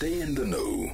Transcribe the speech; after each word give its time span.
Stay 0.00 0.22
in 0.22 0.34
the 0.34 0.46
know 0.46 0.90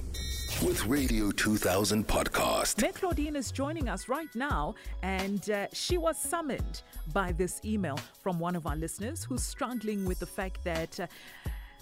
with 0.67 0.85
Radio 0.87 1.31
2000 1.31 2.09
podcast. 2.09 2.83
Meg 2.83 2.95
Claudine 2.97 3.37
is 3.37 3.53
joining 3.53 3.89
us 3.89 4.09
right 4.09 4.35
now, 4.35 4.75
and 5.05 5.49
uh, 5.49 5.69
she 5.73 5.97
was 5.97 6.19
summoned 6.19 6.83
by 7.13 7.31
this 7.31 7.61
email 7.65 7.97
from 8.21 8.41
one 8.41 8.57
of 8.57 8.67
our 8.67 8.75
listeners 8.75 9.23
who's 9.23 9.45
struggling 9.45 10.05
with 10.05 10.19
the 10.19 10.27
fact 10.27 10.65
that 10.65 10.99
uh, 10.99 11.07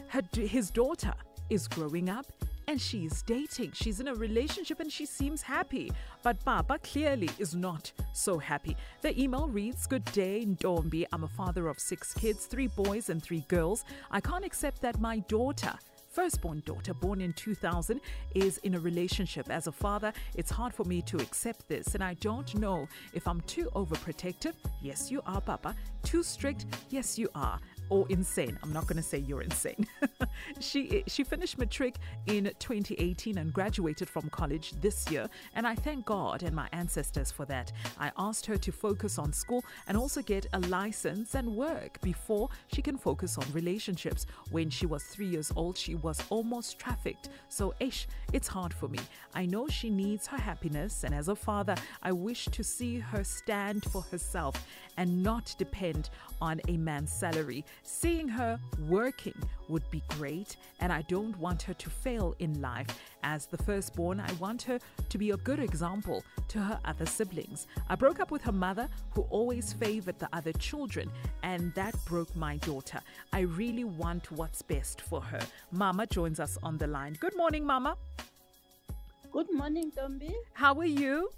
her, 0.08 0.20
his 0.34 0.70
daughter 0.70 1.14
is 1.48 1.66
growing 1.66 2.10
up 2.10 2.26
and 2.68 2.78
she's 2.78 3.22
dating. 3.22 3.72
She's 3.72 4.00
in 4.00 4.08
a 4.08 4.14
relationship 4.14 4.80
and 4.80 4.92
she 4.92 5.06
seems 5.06 5.40
happy. 5.40 5.92
But 6.22 6.44
Baba 6.44 6.78
clearly 6.80 7.30
is 7.38 7.54
not 7.54 7.90
so 8.12 8.36
happy. 8.36 8.76
The 9.00 9.18
email 9.18 9.48
reads 9.48 9.86
Good 9.86 10.04
day, 10.12 10.44
Ndombi. 10.46 11.06
I'm 11.10 11.24
a 11.24 11.28
father 11.28 11.68
of 11.68 11.78
six 11.78 12.12
kids, 12.12 12.44
three 12.44 12.66
boys 12.66 13.08
and 13.08 13.22
three 13.22 13.46
girls. 13.48 13.82
I 14.10 14.20
can't 14.20 14.44
accept 14.44 14.82
that 14.82 15.00
my 15.00 15.20
daughter 15.20 15.72
firstborn 16.14 16.62
daughter, 16.64 16.94
born 16.94 17.20
in 17.20 17.32
2000, 17.32 18.00
is 18.34 18.58
in 18.58 18.74
a 18.74 18.80
relationship. 18.80 19.50
As 19.50 19.66
a 19.66 19.72
father, 19.72 20.12
it's 20.36 20.50
hard 20.50 20.72
for 20.72 20.84
me 20.84 21.02
to 21.02 21.16
accept 21.16 21.68
this, 21.68 21.94
and 21.94 22.04
I 22.04 22.14
don't 22.14 22.54
know 22.54 22.88
if 23.12 23.26
I'm 23.26 23.40
too 23.42 23.68
overprotective. 23.74 24.54
Yes, 24.80 25.10
you 25.10 25.20
are, 25.26 25.40
Papa. 25.40 25.74
Too 26.04 26.22
strict. 26.22 26.66
Yes, 26.90 27.18
you 27.18 27.28
are 27.34 27.58
or 27.88 28.06
insane. 28.08 28.58
I'm 28.62 28.72
not 28.72 28.86
going 28.86 28.96
to 28.96 29.02
say 29.02 29.18
you're 29.18 29.42
insane. 29.42 29.86
she 30.60 31.04
she 31.06 31.24
finished 31.24 31.58
matric 31.58 31.96
in 32.26 32.50
2018 32.58 33.38
and 33.38 33.52
graduated 33.52 34.08
from 34.08 34.28
college 34.30 34.72
this 34.80 35.10
year, 35.10 35.28
and 35.54 35.66
I 35.66 35.74
thank 35.74 36.04
God 36.04 36.42
and 36.42 36.54
my 36.54 36.68
ancestors 36.72 37.30
for 37.30 37.44
that. 37.46 37.72
I 37.98 38.10
asked 38.18 38.46
her 38.46 38.56
to 38.56 38.72
focus 38.72 39.18
on 39.18 39.32
school 39.32 39.64
and 39.86 39.96
also 39.96 40.22
get 40.22 40.46
a 40.52 40.60
license 40.60 41.34
and 41.34 41.54
work 41.54 42.00
before 42.00 42.48
she 42.72 42.82
can 42.82 42.96
focus 42.96 43.38
on 43.38 43.44
relationships. 43.52 44.26
When 44.50 44.70
she 44.70 44.86
was 44.86 45.04
3 45.04 45.26
years 45.26 45.52
old, 45.56 45.76
she 45.76 45.94
was 45.94 46.22
almost 46.30 46.78
trafficked. 46.78 47.28
So, 47.48 47.74
ish, 47.80 48.06
it's 48.32 48.48
hard 48.48 48.72
for 48.72 48.88
me. 48.88 49.00
I 49.34 49.46
know 49.46 49.68
she 49.68 49.90
needs 49.90 50.26
her 50.28 50.38
happiness, 50.38 51.04
and 51.04 51.14
as 51.14 51.28
a 51.28 51.36
father, 51.36 51.74
I 52.02 52.12
wish 52.12 52.46
to 52.46 52.64
see 52.64 52.98
her 52.98 53.24
stand 53.24 53.84
for 53.84 54.02
herself 54.02 54.66
and 54.96 55.22
not 55.22 55.54
depend 55.58 56.10
on 56.40 56.60
a 56.68 56.76
man's 56.76 57.12
salary. 57.12 57.64
Seeing 57.82 58.28
her 58.28 58.58
working 58.88 59.34
would 59.68 59.88
be 59.90 60.02
great, 60.10 60.56
and 60.80 60.92
I 60.92 61.02
don't 61.02 61.36
want 61.38 61.62
her 61.62 61.74
to 61.74 61.90
fail 61.90 62.34
in 62.38 62.60
life. 62.60 62.86
As 63.22 63.46
the 63.46 63.58
firstborn, 63.58 64.20
I 64.20 64.32
want 64.34 64.62
her 64.62 64.78
to 65.08 65.18
be 65.18 65.30
a 65.30 65.36
good 65.38 65.58
example 65.58 66.22
to 66.48 66.58
her 66.58 66.78
other 66.84 67.06
siblings. 67.06 67.66
I 67.88 67.94
broke 67.94 68.20
up 68.20 68.30
with 68.30 68.42
her 68.42 68.52
mother, 68.52 68.88
who 69.12 69.22
always 69.30 69.72
favored 69.72 70.18
the 70.18 70.28
other 70.32 70.52
children, 70.52 71.10
and 71.42 71.74
that 71.74 71.94
broke 72.04 72.34
my 72.36 72.56
daughter. 72.58 73.00
I 73.32 73.40
really 73.40 73.84
want 73.84 74.30
what's 74.32 74.62
best 74.62 75.00
for 75.00 75.20
her. 75.20 75.40
Mama 75.72 76.06
joins 76.06 76.40
us 76.40 76.58
on 76.62 76.78
the 76.78 76.86
line. 76.86 77.16
Good 77.20 77.36
morning, 77.36 77.64
Mama. 77.64 77.96
Good 79.32 79.52
morning, 79.52 79.90
Tombi. 79.90 80.32
How 80.52 80.78
are 80.78 80.84
you? 80.84 81.30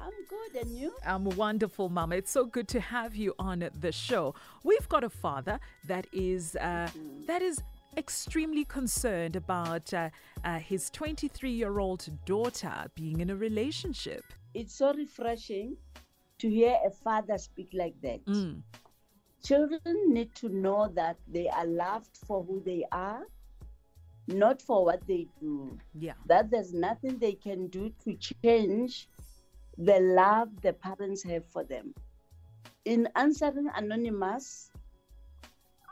I'm 0.00 0.12
good, 0.28 0.62
and 0.62 0.76
you? 0.76 0.94
I'm 1.06 1.24
wonderful, 1.24 1.88
Mama. 1.88 2.16
It's 2.16 2.30
so 2.30 2.46
good 2.46 2.68
to 2.68 2.80
have 2.80 3.14
you 3.14 3.34
on 3.38 3.68
the 3.78 3.92
show. 3.92 4.34
We've 4.64 4.88
got 4.88 5.04
a 5.04 5.10
father 5.10 5.60
that 5.86 6.06
is 6.12 6.56
uh, 6.56 6.64
mm-hmm. 6.64 7.26
that 7.26 7.42
is 7.42 7.62
extremely 7.96 8.64
concerned 8.64 9.36
about 9.36 9.92
uh, 9.92 10.10
uh, 10.44 10.58
his 10.58 10.90
23 10.90 11.50
year 11.50 11.78
old 11.80 12.08
daughter 12.24 12.86
being 12.94 13.20
in 13.20 13.30
a 13.30 13.36
relationship. 13.36 14.24
It's 14.54 14.74
so 14.74 14.94
refreshing 14.94 15.76
to 16.38 16.48
hear 16.48 16.76
a 16.86 16.90
father 16.90 17.36
speak 17.36 17.70
like 17.74 17.94
that. 18.02 18.24
Mm. 18.24 18.62
Children 19.44 19.96
need 20.06 20.34
to 20.36 20.48
know 20.48 20.90
that 20.94 21.16
they 21.28 21.48
are 21.48 21.66
loved 21.66 22.18
for 22.26 22.42
who 22.44 22.62
they 22.64 22.84
are, 22.92 23.26
not 24.28 24.62
for 24.62 24.84
what 24.84 25.06
they 25.06 25.26
do. 25.40 25.78
Yeah. 25.94 26.14
That 26.26 26.50
there's 26.50 26.72
nothing 26.72 27.18
they 27.18 27.32
can 27.32 27.68
do 27.68 27.92
to 28.04 28.16
change 28.42 29.08
the 29.78 30.00
love 30.00 30.48
the 30.62 30.72
parents 30.72 31.22
have 31.24 31.46
for 31.46 31.64
them. 31.64 31.94
In 32.84 33.08
answering 33.14 33.68
Anonymous, 33.74 34.70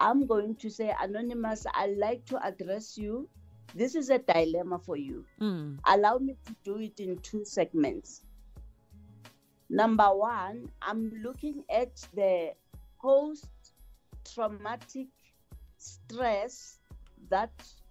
I'm 0.01 0.27
going 0.27 0.57
to 0.57 0.71
say, 0.71 0.95
Anonymous, 1.01 1.67
I'd 1.75 1.97
like 1.97 2.25
to 2.27 2.45
address 2.45 2.97
you. 2.97 3.29
This 3.75 3.95
is 3.95 4.11
a 4.11 4.19
dilemma 4.19 4.79
for 4.79 4.97
you. 4.97 5.25
Mm. 5.41 5.79
Allow 5.87 6.19
me 6.19 6.37
to 6.47 6.57
do 6.65 6.79
it 6.79 7.01
in 7.01 7.19
two 7.19 7.45
segments. 7.45 8.23
Number 9.69 10.07
one, 10.15 10.71
I'm 10.81 11.13
looking 11.23 11.63
at 11.71 11.95
the 12.15 12.53
post 13.01 13.49
traumatic 14.35 15.09
stress 15.77 16.79
that 17.29 17.51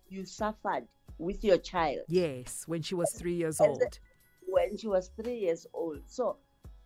you 0.10 0.26
suffered 0.26 0.88
with 1.20 1.44
your 1.44 1.58
child. 1.58 2.02
Yes, 2.08 2.64
when 2.68 2.82
she 2.82 2.96
was 2.96 3.12
three 3.12 3.36
years 3.36 3.62
old 3.62 4.00
when 4.48 4.78
she 4.78 4.88
was 4.88 5.12
three 5.22 5.40
years 5.40 5.68
old. 5.74 6.02
So 6.08 6.38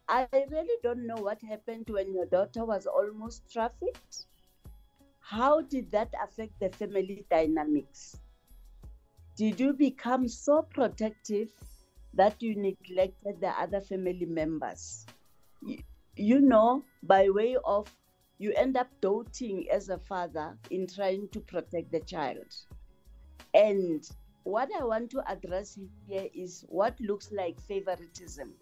I 0.08 0.28
really 0.50 0.76
don't 0.84 1.08
know 1.08 1.16
what 1.16 1.42
happened 1.42 1.90
when 1.90 2.14
your 2.14 2.26
daughter 2.26 2.66
was 2.66 2.86
almost 2.86 3.50
trafficked. 3.52 4.26
How 5.20 5.62
did 5.62 5.92
that 5.92 6.14
affect 6.22 6.60
the 6.60 6.70
family 6.70 7.26
dynamics? 7.30 8.18
Did 9.38 9.60
you 9.60 9.74
become 9.74 10.28
so 10.28 10.64
protective 10.64 11.50
that 12.14 12.42
you 12.42 12.56
neglected 12.56 13.40
the 13.40 13.50
other 13.50 13.80
family 13.80 14.26
members? 14.26 15.06
You, 16.18 16.42
know, 16.42 16.84
by 17.04 17.30
way 17.30 17.56
of 17.64 17.88
you 18.38 18.52
end 18.54 18.76
up 18.76 18.90
doting 19.00 19.70
as 19.72 19.88
a 19.90 19.98
father 19.98 20.58
in 20.70 20.88
trying 20.88 21.30
to 21.30 21.40
protect 21.40 21.92
the 21.92 22.02
child. 22.02 22.54
And 23.54 24.04
what 24.44 24.70
I 24.80 24.84
want 24.84 25.10
to 25.12 25.24
address 25.30 25.78
here 26.08 26.28
is 26.34 26.66
what 26.68 27.00
looks 27.00 27.32
like 27.32 27.60
favoritism. 27.60 28.54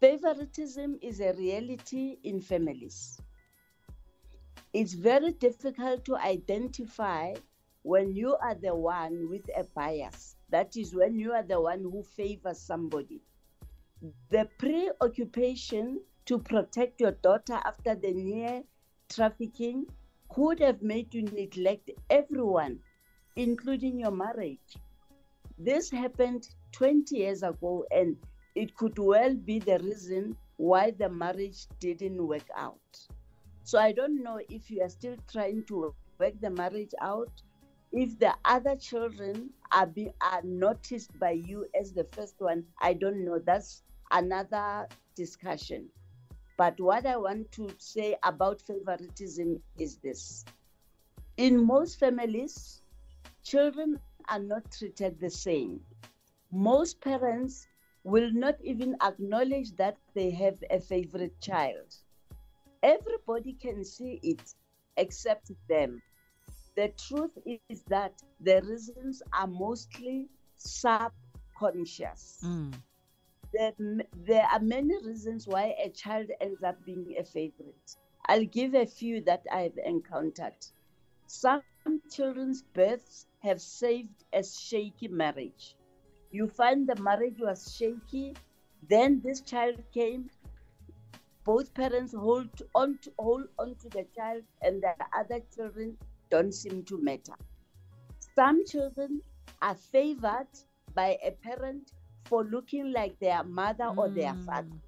Favoritism 0.00 0.98
is 1.02 1.20
a 1.20 1.32
reality 1.32 2.18
in 2.22 2.40
families. 2.40 3.20
It's 4.72 4.92
very 4.92 5.32
difficult 5.32 6.04
to 6.04 6.16
identify 6.16 7.34
when 7.82 8.14
you 8.14 8.36
are 8.36 8.54
the 8.54 8.74
one 8.74 9.28
with 9.30 9.48
a 9.56 9.64
bias. 9.74 10.36
That 10.50 10.76
is 10.76 10.94
when 10.94 11.18
you 11.18 11.32
are 11.32 11.42
the 11.42 11.60
one 11.60 11.80
who 11.80 12.02
favors 12.02 12.60
somebody. 12.60 13.22
The 14.30 14.48
preoccupation 14.58 16.00
to 16.26 16.38
protect 16.38 17.00
your 17.00 17.12
daughter 17.12 17.58
after 17.64 17.94
the 17.94 18.12
near 18.12 18.62
trafficking 19.08 19.86
could 20.28 20.60
have 20.60 20.82
made 20.82 21.14
you 21.14 21.22
neglect 21.22 21.90
everyone 22.10 22.80
including 23.36 24.00
your 24.00 24.10
marriage. 24.10 24.76
This 25.58 25.90
happened 25.90 26.48
20 26.72 27.16
years 27.16 27.42
ago, 27.42 27.84
and 27.90 28.16
it 28.54 28.74
could 28.76 28.98
well 28.98 29.34
be 29.34 29.58
the 29.58 29.78
reason 29.78 30.36
why 30.56 30.90
the 30.90 31.08
marriage 31.08 31.66
didn't 31.80 32.26
work 32.26 32.48
out. 32.56 32.98
So 33.62 33.78
I 33.78 33.92
don't 33.92 34.22
know 34.22 34.40
if 34.48 34.70
you 34.70 34.82
are 34.82 34.88
still 34.88 35.16
trying 35.30 35.64
to 35.64 35.94
work 36.18 36.34
the 36.40 36.50
marriage 36.50 36.92
out, 37.00 37.30
if 37.92 38.18
the 38.18 38.34
other 38.44 38.76
children 38.76 39.50
are 39.72 39.86
be, 39.86 40.10
are 40.20 40.42
noticed 40.42 41.18
by 41.18 41.32
you 41.32 41.66
as 41.78 41.92
the 41.92 42.04
first 42.12 42.34
one. 42.38 42.64
I 42.80 42.94
don't 42.94 43.24
know. 43.24 43.38
That's 43.38 43.82
another 44.10 44.86
discussion. 45.14 45.88
But 46.58 46.80
what 46.80 47.06
I 47.06 47.16
want 47.16 47.52
to 47.52 47.68
say 47.78 48.16
about 48.22 48.62
favoritism 48.62 49.60
is 49.78 49.96
this: 49.96 50.44
in 51.36 51.64
most 51.64 51.98
families, 51.98 52.82
children 53.46 54.00
are 54.28 54.40
not 54.40 54.72
treated 54.72 55.20
the 55.20 55.30
same. 55.30 55.80
Most 56.50 57.00
parents 57.00 57.66
will 58.02 58.32
not 58.32 58.56
even 58.60 58.96
acknowledge 59.00 59.70
that 59.76 59.96
they 60.14 60.30
have 60.30 60.58
a 60.70 60.80
favorite 60.80 61.40
child. 61.40 61.94
Everybody 62.82 63.52
can 63.52 63.84
see 63.84 64.18
it 64.22 64.54
except 64.96 65.52
them. 65.68 66.02
The 66.74 66.88
truth 67.08 67.38
is 67.70 67.82
that 67.88 68.20
the 68.40 68.62
reasons 68.62 69.22
are 69.32 69.46
mostly 69.46 70.28
subconscious. 70.56 72.42
Mm. 72.44 72.74
There, 73.52 73.72
there 74.26 74.46
are 74.52 74.60
many 74.60 74.94
reasons 75.06 75.46
why 75.46 75.74
a 75.82 75.88
child 75.90 76.30
ends 76.40 76.62
up 76.64 76.84
being 76.84 77.14
a 77.18 77.24
favorite. 77.24 77.96
I'll 78.26 78.44
give 78.44 78.74
a 78.74 78.86
few 78.86 79.20
that 79.22 79.44
I've 79.52 79.78
encountered. 79.84 80.56
Some 81.28 81.62
children's 82.10 82.62
births 82.62 83.26
have 83.46 83.60
saved 83.60 84.24
a 84.32 84.42
shaky 84.42 85.08
marriage. 85.08 85.76
You 86.30 86.48
find 86.48 86.86
the 86.86 87.00
marriage 87.00 87.38
was 87.38 87.76
shaky, 87.76 88.34
then 88.88 89.20
this 89.24 89.40
child 89.40 89.82
came, 89.94 90.30
both 91.44 91.72
parents 91.74 92.12
hold 92.12 92.50
on 92.74 92.98
to, 93.02 93.12
hold 93.18 93.48
on 93.58 93.76
to 93.76 93.88
the 93.88 94.04
child, 94.16 94.42
and 94.62 94.82
the 94.82 94.94
other 95.16 95.40
children 95.54 95.96
don't 96.28 96.52
seem 96.52 96.82
to 96.84 96.98
matter. 97.00 97.34
Some 98.34 98.66
children 98.66 99.22
are 99.62 99.76
favored 99.76 100.48
by 100.94 101.18
a 101.24 101.30
parent 101.30 101.92
for 102.24 102.44
looking 102.44 102.92
like 102.92 103.18
their 103.20 103.44
mother 103.44 103.84
mm. 103.84 103.96
or 103.96 104.08
their 104.08 104.32
hmm. 104.32 104.44
father. 104.44 104.80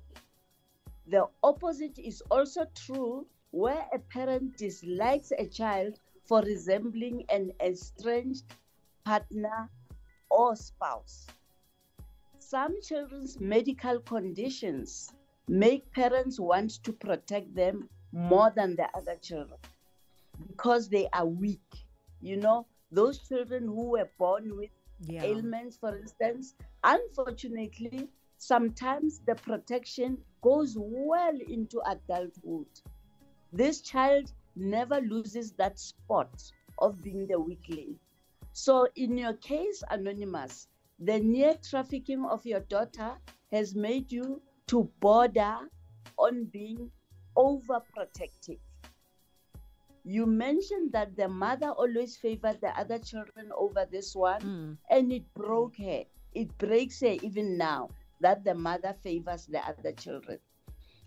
The 1.07 1.27
opposite 1.43 1.99
is 1.99 2.23
also 2.31 2.67
true 2.75 3.27
where 3.53 3.87
a 3.95 3.99
parent 3.99 4.57
dislikes 4.57 5.33
a 5.39 5.47
child 5.47 6.01
for 6.29 6.43
resembling 6.43 7.25
an 7.31 7.53
estranged 7.61 8.45
partner, 9.05 9.71
or 10.31 10.55
spouse. 10.55 11.27
Some 12.39 12.81
children's 12.83 13.41
medical 13.41 14.01
conditions 14.01 15.13
make 15.49 15.91
parents 15.93 16.39
want 16.39 16.83
to 16.85 16.93
protect 16.93 17.55
them 17.55 17.89
more 18.13 18.53
than 18.55 18.77
the 18.77 18.89
other 18.95 19.17
children 19.17 19.59
because 20.47 20.89
they 20.89 21.09
are 21.13 21.27
weak. 21.27 21.87
You 22.21 22.37
know, 22.37 22.67
those 22.93 23.27
children 23.29 23.67
who 23.67 23.91
were 23.91 24.11
born 24.19 24.57
with 24.57 24.71
Yeah. 25.01 25.25
ailments, 25.25 25.77
for 25.79 25.97
instance, 25.97 26.55
unfortunately, 26.85 28.11
sometimes 28.39 29.21
the 29.27 29.35
protection 29.37 30.19
goes 30.43 30.77
well 30.79 31.39
into 31.49 31.81
adulthood. 31.87 32.67
This 33.53 33.81
child 33.81 34.33
never 34.59 35.01
loses 35.01 35.53
that 35.53 35.79
spot 35.79 36.53
of 36.79 37.03
being 37.03 37.27
the 37.27 37.41
weakling. 37.41 37.99
So, 38.53 38.89
in 38.97 39.17
your 39.17 39.35
case, 39.35 39.83
Anonymous, 39.91 40.69
the 40.99 41.19
near 41.21 41.55
trafficking 41.55 42.25
of 42.25 42.45
your 42.47 42.61
daughter 42.61 43.19
has 43.53 43.75
made 43.75 44.11
you 44.13 44.43
to 44.69 44.85
border 45.01 45.59
on 46.19 46.45
being 46.45 46.91
overprotective. 47.37 48.59
You 50.05 50.27
mentioned 50.27 50.93
that 50.93 51.17
the 51.17 51.29
mother 51.29 51.71
always 51.71 52.17
favored 52.17 52.61
the 52.61 52.77
other 52.79 52.99
children 52.99 53.51
over 53.57 53.87
this 53.91 54.15
one, 54.17 54.41
Mm. 54.41 54.79
and 54.91 55.13
it 55.13 55.33
broke 55.35 55.77
her. 55.79 56.05
It 56.35 56.57
breaks 56.59 57.01
her 57.01 57.17
even 57.23 57.57
now 57.59 57.91
that 58.21 58.45
the 58.45 58.55
mother 58.55 58.95
favors 59.03 59.47
the 59.47 59.61
other 59.67 59.93
children. 59.93 60.39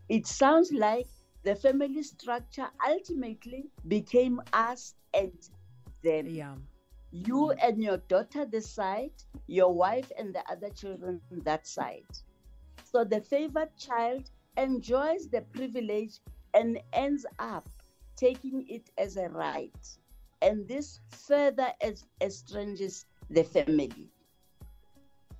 It 0.09 0.27
sounds 0.27 0.71
like 0.71 1.07
the 1.43 1.55
family 1.55 2.03
structure 2.03 2.67
ultimately 2.87 3.65
became 3.87 4.41
us 4.53 4.95
and 5.13 5.31
them. 6.03 6.27
Yeah. 6.27 6.55
You 7.11 7.51
and 7.51 7.83
your 7.83 7.97
daughter 7.97 8.45
this 8.45 8.69
side, 8.69 9.11
your 9.47 9.73
wife 9.73 10.11
and 10.17 10.33
the 10.33 10.43
other 10.49 10.69
children 10.69 11.19
that 11.43 11.67
side. 11.67 12.05
So 12.83 13.03
the 13.03 13.21
favored 13.21 13.75
child 13.77 14.29
enjoys 14.57 15.29
the 15.29 15.41
privilege 15.41 16.19
and 16.53 16.79
ends 16.93 17.25
up 17.39 17.67
taking 18.15 18.65
it 18.69 18.89
as 18.97 19.17
a 19.17 19.29
right. 19.29 19.75
And 20.41 20.67
this 20.67 20.99
further 21.09 21.67
estranges 22.21 23.05
the 23.29 23.43
family. 23.43 24.09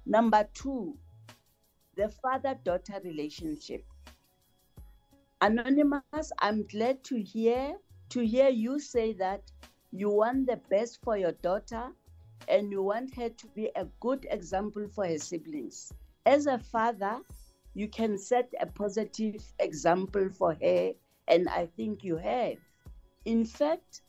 Number 0.05 0.47
two, 0.53 0.97
the 1.95 2.09
father 2.09 2.57
daughter 2.63 2.99
relationship. 3.03 3.85
Anonymous, 5.41 6.31
I'm 6.37 6.67
glad 6.67 7.03
to 7.05 7.19
hear 7.19 7.75
to 8.09 8.25
hear 8.25 8.49
you 8.49 8.79
say 8.79 9.13
that 9.13 9.41
you 9.91 10.09
want 10.09 10.45
the 10.45 10.57
best 10.69 10.99
for 11.03 11.17
your 11.17 11.31
daughter 11.31 11.89
and 12.47 12.71
you 12.71 12.83
want 12.83 13.15
her 13.15 13.29
to 13.29 13.47
be 13.55 13.71
a 13.75 13.85
good 13.99 14.27
example 14.29 14.87
for 14.87 15.07
her 15.07 15.17
siblings. 15.17 15.91
As 16.27 16.45
a 16.45 16.59
father, 16.59 17.21
you 17.73 17.87
can 17.87 18.19
set 18.19 18.53
a 18.59 18.67
positive 18.67 19.41
example 19.59 20.29
for 20.29 20.55
her, 20.61 20.91
and 21.27 21.49
I 21.49 21.65
think 21.75 22.03
you 22.03 22.17
have. 22.17 22.57
In 23.25 23.43
fact, 23.45 24.01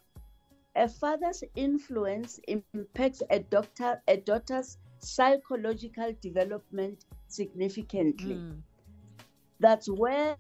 a 0.77 0.89
father's 0.89 1.45
influence 1.55 2.41
impacts 2.47 3.23
a 3.31 3.39
doctor 3.39 4.03
a 4.09 4.17
daughter's 4.19 4.77
psychological 4.99 6.13
development 6.21 7.07
significantly. 7.29 8.35
Mm. 8.35 8.61
That's 9.61 9.89
where 9.89 10.37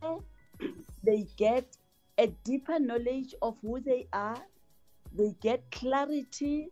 they 1.04 1.26
get 1.36 1.76
a 2.18 2.26
deeper 2.44 2.78
knowledge 2.78 3.34
of 3.42 3.56
who 3.62 3.80
they 3.80 4.06
are, 4.12 4.38
they 5.12 5.34
get 5.40 5.70
clarity, 5.70 6.68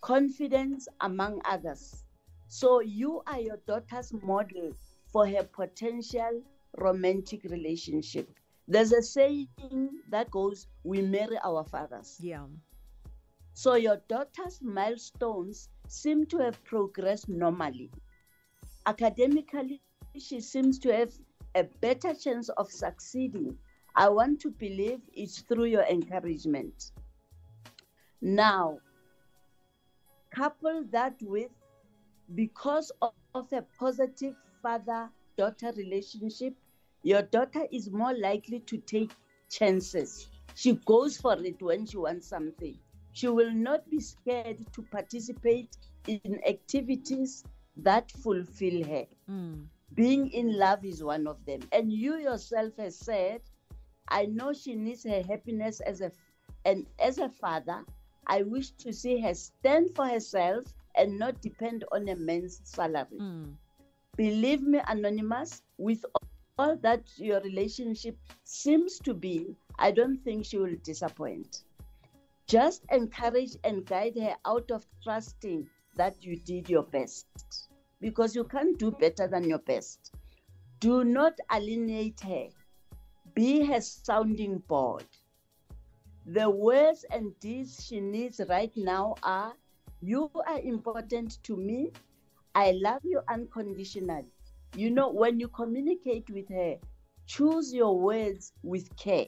confidence, 0.00 0.88
among 1.00 1.40
others. 1.44 2.04
So, 2.48 2.80
you 2.80 3.22
are 3.26 3.40
your 3.40 3.58
daughter's 3.66 4.12
model 4.22 4.72
for 5.12 5.26
her 5.26 5.44
potential 5.44 6.42
romantic 6.78 7.44
relationship. 7.44 8.28
There's 8.68 8.92
a 8.92 9.02
saying 9.02 9.48
that 10.10 10.30
goes, 10.30 10.66
We 10.84 11.02
marry 11.02 11.38
our 11.42 11.64
fathers. 11.64 12.18
Yeah. 12.20 12.46
So 13.54 13.74
your 13.74 13.98
daughter's 14.08 14.60
milestones 14.62 15.68
seem 15.86 16.26
to 16.26 16.38
have 16.38 16.62
progressed 16.64 17.28
normally. 17.28 17.90
Academically, 18.86 19.82
she 20.18 20.40
seems 20.40 20.78
to 20.80 20.92
have 20.92 21.12
a 21.54 21.64
better 21.64 22.14
chance 22.14 22.48
of 22.50 22.70
succeeding. 22.70 23.56
I 23.94 24.08
want 24.08 24.40
to 24.40 24.50
believe 24.50 25.00
it's 25.12 25.40
through 25.40 25.66
your 25.66 25.84
encouragement. 25.84 26.92
Now, 28.20 28.78
couple 30.34 30.84
that 30.90 31.14
with 31.20 31.50
because 32.34 32.90
of, 33.02 33.12
of 33.34 33.52
a 33.52 33.62
positive 33.78 34.34
father 34.62 35.10
daughter 35.36 35.72
relationship, 35.76 36.54
your 37.02 37.22
daughter 37.22 37.66
is 37.70 37.90
more 37.90 38.14
likely 38.14 38.60
to 38.60 38.78
take 38.78 39.12
chances. 39.50 40.28
She 40.54 40.72
goes 40.86 41.16
for 41.16 41.34
it 41.42 41.60
when 41.60 41.86
she 41.86 41.96
wants 41.96 42.28
something. 42.28 42.78
She 43.12 43.28
will 43.28 43.52
not 43.52 43.88
be 43.90 44.00
scared 44.00 44.64
to 44.72 44.82
participate 44.82 45.76
in 46.06 46.40
activities 46.46 47.44
that 47.76 48.10
fulfill 48.10 48.84
her. 48.84 49.04
Mm. 49.30 49.66
Being 49.94 50.30
in 50.30 50.56
love 50.56 50.84
is 50.84 51.02
one 51.02 51.26
of 51.26 51.44
them. 51.44 51.60
And 51.72 51.92
you 51.92 52.16
yourself 52.16 52.76
has 52.78 52.96
said, 52.96 53.42
I 54.08 54.26
know 54.26 54.52
she 54.52 54.74
needs 54.74 55.04
her 55.04 55.22
happiness 55.22 55.80
as 55.80 56.00
a 56.00 56.10
and 56.64 56.86
as 57.00 57.18
a 57.18 57.28
father, 57.28 57.84
I 58.26 58.42
wish 58.42 58.70
to 58.72 58.92
see 58.92 59.20
her 59.20 59.34
stand 59.34 59.94
for 59.96 60.06
herself 60.06 60.64
and 60.94 61.18
not 61.18 61.40
depend 61.42 61.84
on 61.90 62.08
a 62.08 62.14
man's 62.14 62.60
salary. 62.64 63.18
Mm. 63.20 63.54
Believe 64.16 64.62
me, 64.62 64.80
Anonymous, 64.86 65.62
with 65.78 66.04
all 66.58 66.76
that 66.76 67.02
your 67.16 67.40
relationship 67.40 68.16
seems 68.44 68.98
to 69.00 69.14
be, 69.14 69.56
I 69.78 69.90
don't 69.90 70.18
think 70.18 70.44
she 70.44 70.58
will 70.58 70.76
disappoint. 70.84 71.64
Just 72.46 72.84
encourage 72.90 73.56
and 73.64 73.84
guide 73.84 74.16
her 74.16 74.36
out 74.46 74.70
of 74.70 74.86
trusting 75.02 75.66
that 75.96 76.22
you 76.22 76.36
did 76.36 76.68
your 76.68 76.82
best 76.84 77.26
because 78.02 78.34
you 78.34 78.44
can't 78.44 78.78
do 78.78 78.90
better 78.90 79.28
than 79.28 79.48
your 79.48 79.60
best. 79.60 80.12
Do 80.80 81.04
not 81.04 81.38
alienate 81.54 82.20
her, 82.20 82.48
be 83.32 83.64
her 83.64 83.80
sounding 83.80 84.58
board. 84.58 85.04
The 86.26 86.50
words 86.50 87.04
and 87.10 87.38
deeds 87.40 87.86
she 87.86 88.00
needs 88.00 88.40
right 88.48 88.72
now 88.76 89.14
are 89.22 89.54
You 90.04 90.30
are 90.48 90.58
important 90.58 91.38
to 91.44 91.56
me. 91.56 91.92
I 92.56 92.72
love 92.72 93.02
you 93.04 93.20
unconditionally. 93.28 94.32
You 94.76 94.90
know, 94.90 95.08
when 95.10 95.38
you 95.38 95.46
communicate 95.46 96.28
with 96.28 96.48
her, 96.48 96.78
choose 97.26 97.72
your 97.72 97.96
words 97.96 98.52
with 98.64 98.94
care. 98.96 99.26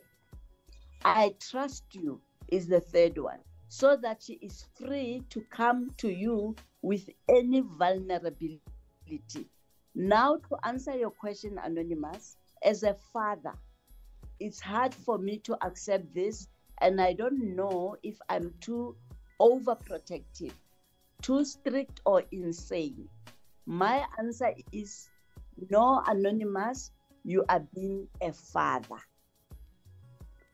I 1.04 1.36
trust 1.38 1.84
you 1.92 2.20
is 2.48 2.66
the 2.66 2.80
third 2.80 3.18
one, 3.18 3.38
so 3.68 3.96
that 4.02 4.20
she 4.20 4.34
is 4.42 4.64
free 4.74 5.22
to 5.30 5.42
come 5.50 5.90
to 5.98 6.08
you 6.08 6.56
with 6.84 7.08
any 7.30 7.62
vulnerability. 7.62 8.60
Now, 9.94 10.36
to 10.36 10.56
answer 10.64 10.94
your 10.94 11.12
question, 11.12 11.58
Anonymous, 11.64 12.36
as 12.62 12.82
a 12.82 12.92
father, 13.10 13.54
it's 14.38 14.60
hard 14.60 14.92
for 14.92 15.16
me 15.16 15.38
to 15.44 15.56
accept 15.64 16.14
this, 16.14 16.46
and 16.82 17.00
I 17.00 17.14
don't 17.14 17.56
know 17.56 17.96
if 18.02 18.18
I'm 18.28 18.52
too 18.60 18.96
overprotective, 19.40 20.52
too 21.22 21.46
strict, 21.46 22.02
or 22.04 22.22
insane. 22.32 23.08
My 23.64 24.04
answer 24.18 24.52
is 24.70 25.08
no, 25.70 26.02
Anonymous, 26.06 26.90
you 27.24 27.46
are 27.48 27.64
being 27.74 28.08
a 28.20 28.30
father. 28.34 29.00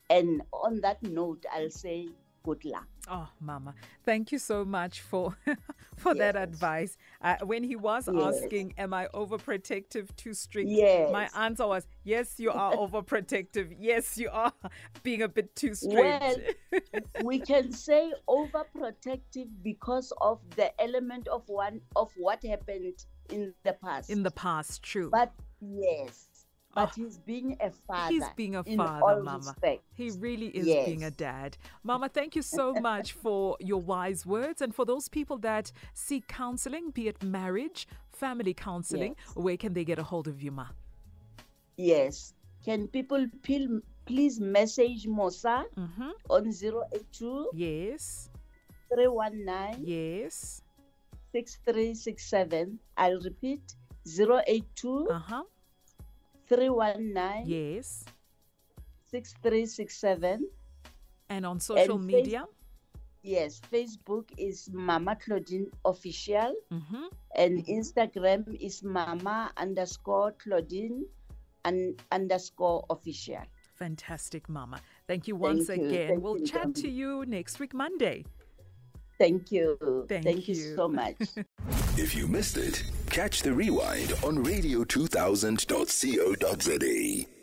And 0.08 0.42
on 0.52 0.80
that 0.82 1.02
note, 1.02 1.44
I'll 1.52 1.70
say 1.70 2.06
good 2.42 2.64
luck. 2.64 2.86
Oh, 3.08 3.28
Mama, 3.40 3.74
thank 4.04 4.30
you 4.32 4.38
so 4.38 4.64
much 4.64 5.00
for 5.00 5.36
for 5.96 6.14
that 6.14 6.36
advice. 6.36 6.96
Uh, 7.20 7.36
when 7.42 7.64
he 7.64 7.76
was 7.76 8.08
Yes. 8.12 8.42
asking, 8.42 8.74
"Am 8.78 8.94
I 8.94 9.08
overprotective, 9.14 10.14
too 10.16 10.32
strict?" 10.34 10.68
Yes. 10.70 11.10
my 11.12 11.28
answer 11.36 11.66
was, 11.66 11.86
"Yes, 12.04 12.38
you 12.38 12.50
are 12.52 12.72
overprotective. 12.84 13.74
Yes, 13.78 14.16
you 14.18 14.30
are 14.30 14.52
being 15.02 15.22
a 15.22 15.28
bit 15.28 15.54
too 15.56 15.74
strict." 15.74 16.22
Well, 16.72 16.80
we 17.22 17.40
can 17.40 17.72
say 17.72 18.12
overprotective 18.28 19.48
because 19.62 20.12
of 20.20 20.40
the 20.56 20.70
element 20.80 21.26
of 21.28 21.42
one 21.48 21.80
of 21.96 22.10
what 22.16 22.42
happened 22.44 22.94
in 23.30 23.54
the 23.64 23.72
past. 23.74 24.10
in 24.10 24.22
the 24.22 24.30
past, 24.30 24.82
true. 24.82 25.10
but 25.10 25.32
yes, 25.60 26.28
but 26.74 26.88
Oh. 26.88 26.92
he's 27.02 27.18
being 27.18 27.56
a 27.60 27.70
father. 27.70 28.12
He's 28.14 28.28
being 28.36 28.56
a 28.56 28.62
father, 28.64 29.22
Mama. 29.22 29.38
respect. 29.38 29.82
He 29.94 30.10
really 30.10 30.48
is 30.48 30.66
Yes. 30.66 30.86
being 30.86 31.04
a 31.04 31.10
dad. 31.10 31.56
Mama, 31.82 32.08
thank 32.08 32.36
you 32.36 32.42
so 32.42 32.72
much 32.74 33.12
for 33.12 33.56
your 33.60 33.80
wise 33.80 34.24
words. 34.24 34.62
And 34.62 34.74
for 34.74 34.84
those 34.84 35.08
people 35.08 35.38
that 35.38 35.72
seek 35.94 36.28
counseling, 36.28 36.90
be 36.90 37.08
it 37.08 37.22
marriage, 37.22 37.88
family 38.10 38.54
counseling, 38.54 39.16
Yes. 39.18 39.36
where 39.36 39.56
can 39.56 39.72
they 39.74 39.84
get 39.84 39.98
a 39.98 40.04
hold 40.04 40.28
of 40.28 40.40
you, 40.42 40.52
Ma? 40.52 40.68
Yes. 41.76 42.34
Can 42.64 42.88
people 42.88 43.26
please 44.06 44.38
message 44.40 45.06
Mosa 45.06 45.64
Mm-hmm. 45.76 46.10
on 46.28 46.52
082 46.52 47.50
Yes. 47.54 48.28
319 48.92 49.84
Yes. 49.86 50.62
6367. 51.32 52.78
I'll 52.96 53.20
repeat 53.20 53.74
082 54.04 55.08
Uh 55.08 55.18
huh. 55.18 55.42
319 56.50 57.46
Yes. 57.46 58.04
6367. 59.10 60.48
And 61.28 61.46
on 61.46 61.60
social 61.60 61.98
face- 61.98 62.06
media. 62.06 62.44
Yes, 63.22 63.60
Facebook 63.70 64.24
is 64.38 64.68
Mama 64.72 65.14
Claudine 65.22 65.70
Official 65.84 66.54
Mm-hmm. 66.72 67.04
and 67.36 67.64
Instagram 67.66 68.48
is 68.60 68.82
Mama 68.82 69.52
underscore 69.58 70.32
Claudine 70.42 71.04
and 71.66 72.00
underscore 72.10 72.82
official. 72.90 73.42
Fantastic, 73.74 74.48
Mama. 74.48 74.80
Thank 75.06 75.28
you 75.28 75.36
once 75.36 75.66
Thank 75.66 75.82
you. 75.82 75.88
again. 75.88 76.08
Thank 76.08 76.22
we'll 76.22 76.38
you, 76.38 76.46
chat 76.46 76.74
to 76.76 76.88
you 76.88 77.24
next 77.26 77.60
week, 77.60 77.74
Monday. 77.74 78.24
Thank 79.18 79.52
you. 79.52 79.76
Thank 80.08 80.48
you 80.48 80.54
you. 80.54 80.74
so 80.74 80.88
much. 80.88 81.16
If 81.98 82.14
you 82.16 82.26
missed 82.26 82.56
it, 82.56 82.82
catch 83.10 83.42
the 83.42 83.52
rewind 83.52 84.12
on 84.22 84.44
radio2000.co.za. 84.44 87.39